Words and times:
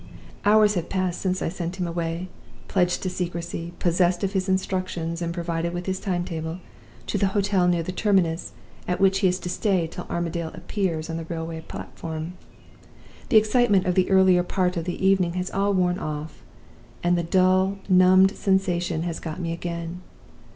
"Hours 0.45 0.73
have 0.73 0.89
passed 0.89 1.21
since 1.21 1.43
I 1.43 1.49
sent 1.49 1.75
him 1.75 1.85
away 1.85 2.27
(pledged 2.67 3.03
to 3.03 3.09
secrecy, 3.11 3.73
possessed 3.77 4.23
of 4.23 4.33
his 4.33 4.49
instructions, 4.49 5.21
and 5.21 5.31
provided 5.31 5.75
with 5.75 5.85
his 5.85 5.99
time 5.99 6.25
table) 6.25 6.57
to 7.05 7.19
the 7.19 7.27
hotel 7.37 7.67
near 7.67 7.83
the 7.83 7.91
terminus, 7.91 8.53
at 8.87 8.99
which 8.99 9.19
he 9.19 9.27
is 9.27 9.37
to 9.41 9.47
stay 9.47 9.85
till 9.85 10.07
Armadale 10.09 10.49
appears 10.55 11.07
on 11.07 11.17
the 11.17 11.25
railway 11.25 11.61
platform. 11.61 12.33
The 13.29 13.37
excitement 13.37 13.85
of 13.85 13.93
the 13.93 14.09
earlier 14.09 14.41
part 14.41 14.75
of 14.75 14.85
the 14.85 15.05
evening 15.05 15.33
has 15.33 15.51
all 15.51 15.71
worn 15.71 15.99
off; 15.99 16.41
and 17.03 17.15
the 17.15 17.21
dull, 17.21 17.77
numbed 17.87 18.35
sensation 18.35 19.03
has 19.03 19.19
got 19.19 19.39
me 19.39 19.53
again. 19.53 20.01